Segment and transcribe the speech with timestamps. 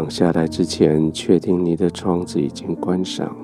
[0.00, 3.36] 躺下来之前，确定你的窗子已经关上，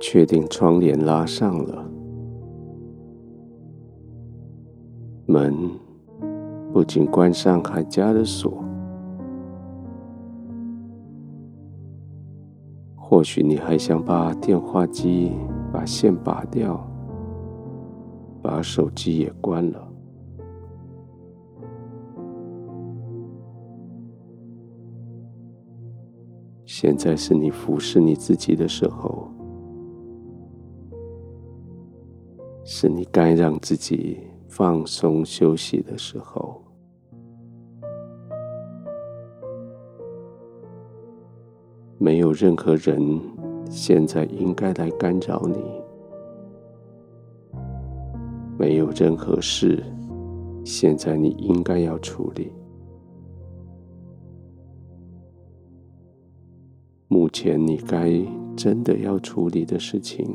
[0.00, 1.84] 确定窗帘拉上了，
[5.26, 5.68] 门
[6.72, 8.62] 不仅关上，还加了锁。
[12.94, 15.32] 或许你还想把电话机
[15.72, 16.88] 把线拔掉，
[18.40, 19.93] 把手机也关了。
[26.76, 29.28] 现在是你服侍你自己的时候，
[32.64, 36.60] 是你该让自己放松休息的时候。
[41.96, 43.20] 没有任何人
[43.70, 45.62] 现在应该来干扰你，
[48.58, 49.80] 没有任何事
[50.64, 52.50] 现在你应该要处理。
[57.08, 58.10] 目前你该
[58.56, 60.26] 真的要处理的事情，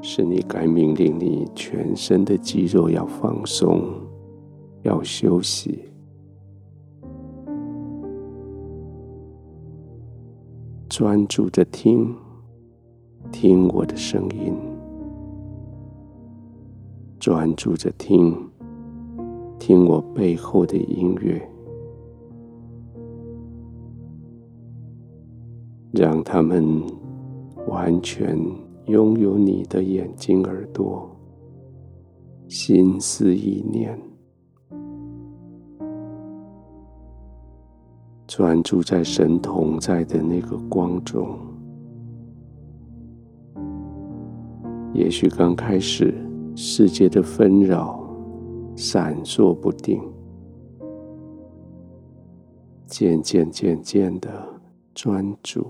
[0.00, 3.82] 是你该命令你全身的肌肉要放松，
[4.82, 5.84] 要休息。
[10.88, 12.14] 专注着听，
[13.32, 14.54] 听我的声音。
[17.18, 18.34] 专注着听，
[19.58, 21.49] 听我背后的音乐，
[25.92, 26.82] 让他们
[27.66, 28.38] 完全
[28.86, 31.08] 拥有你的眼睛、耳朵、
[32.48, 33.98] 心思意念。
[38.26, 41.36] 专注在神同在的那个光中。
[44.94, 46.14] 也许刚开始，
[46.54, 48.08] 世界的纷扰
[48.76, 50.00] 闪烁不定，
[52.86, 54.30] 渐渐渐渐的
[55.02, 55.66] 专注，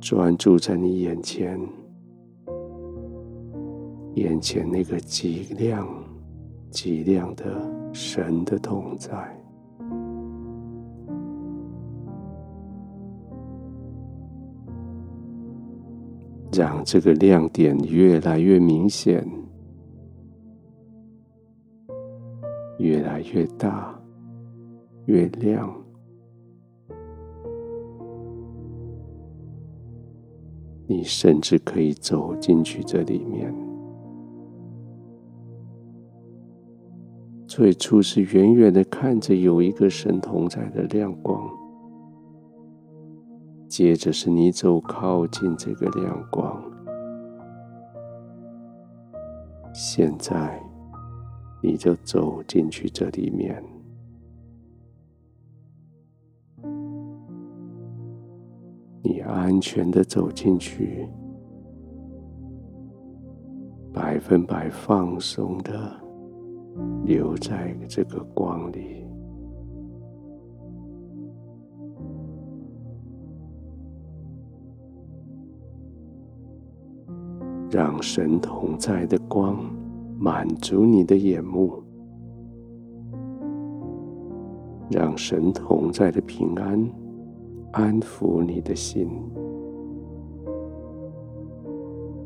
[0.00, 1.60] 专注在你眼前，
[4.14, 5.86] 眼前那个极亮、
[6.68, 7.44] 极亮的
[7.92, 9.12] 神的同在。
[16.52, 19.24] 让这个亮点越来越明显，
[22.80, 23.96] 越来越大，
[25.04, 25.72] 越亮。
[30.86, 33.54] 你甚至可以走进去这里面。
[37.46, 41.48] 最初是远远的看着有一个神同在的亮光。
[43.68, 46.62] 接着是你走靠近这个亮光，
[49.74, 50.62] 现在
[51.62, 53.62] 你就走进去这里面，
[59.08, 61.08] 你安全的走进去，
[63.92, 65.72] 百分百放松的
[67.04, 69.06] 留在这个光里。
[77.70, 79.56] 让神同在的光
[80.18, 81.80] 满足你的眼目，
[84.90, 86.90] 让神同在的平安
[87.78, 89.06] 安抚你的心，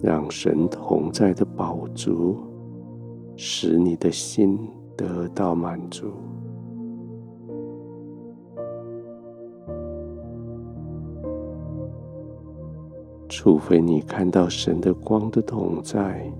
[0.01, 2.37] 让神同在的宝足
[3.35, 4.57] 使你的心
[4.97, 6.07] 得到满足。
[13.29, 16.33] 除非你看到神的光的同在，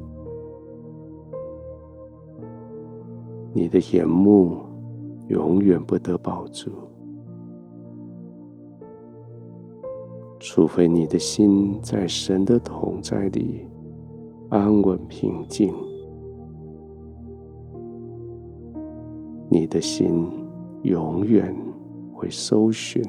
[3.53, 4.59] 你的眼目
[5.27, 6.71] 永远不得饱足；
[10.43, 13.67] 除非你的心在神的同在里
[14.49, 15.71] 安稳平静，
[19.51, 20.27] 你的心
[20.83, 21.55] 永远
[22.15, 23.03] 会搜寻。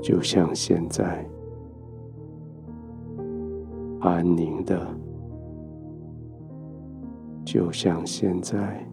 [0.00, 1.28] 就像现在，
[4.00, 4.76] 安宁的；
[7.44, 8.86] 就像现在，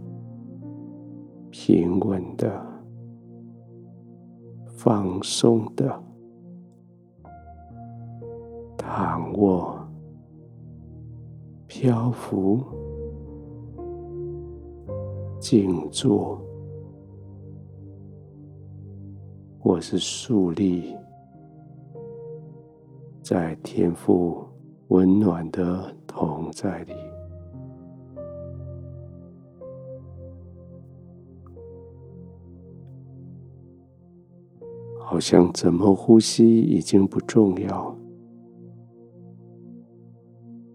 [1.52, 2.48] 平稳的；
[4.78, 5.88] 放松的；
[8.78, 9.78] 躺卧；
[11.68, 12.64] 漂浮；
[15.40, 16.50] 静坐。
[19.60, 20.96] 或是竖立
[23.22, 24.44] 在天赋
[24.88, 26.94] 温暖的同在里，
[35.20, 37.94] 好像怎么呼吸已经不重要，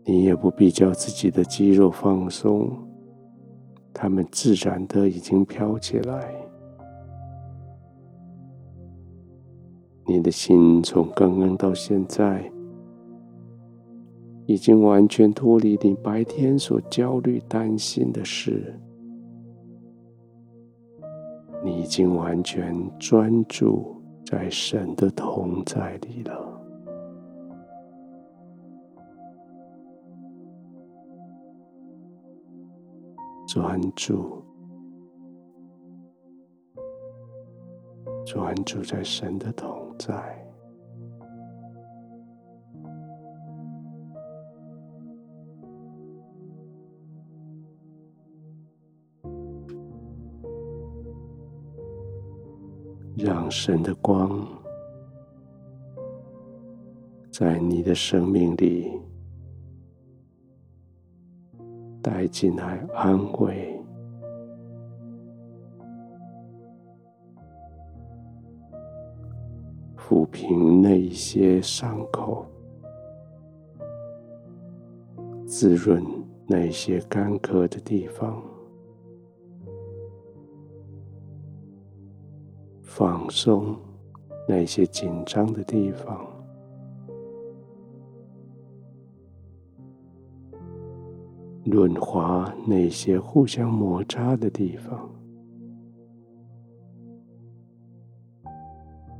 [0.05, 2.71] 你也不必叫自己的肌肉放松，
[3.95, 6.31] 它们自然的已经飘起来。
[10.07, 12.45] 你的心从刚刚到现在，
[14.45, 18.79] 已经完全脱离你白天所焦虑担心的事。
[21.65, 23.94] 你已经完全专注
[24.25, 26.61] 在神的同在里了，
[33.47, 34.43] 专注。
[38.27, 40.44] 专注在神的同在，
[53.25, 54.47] 让神的光
[57.33, 59.01] 在你的生命里
[62.03, 63.81] 带进来安慰。
[69.97, 72.45] 抚平那一些伤口，
[75.47, 76.05] 滋润
[76.47, 78.43] 那些干渴的地方，
[82.97, 83.77] 放松
[84.47, 86.25] 那些紧张的地方，
[91.65, 95.11] 润滑那些互相摩擦的地方。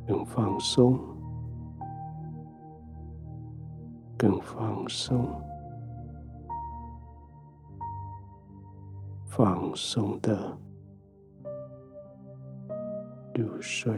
[0.07, 0.97] 更放松，
[4.17, 5.27] 更放松，
[9.25, 10.57] 放松的
[13.35, 13.93] 入睡。